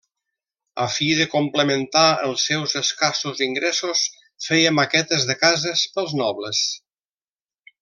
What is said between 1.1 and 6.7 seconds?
de complementar els seus escassos ingressos, feia maquetes de cases pels nobles.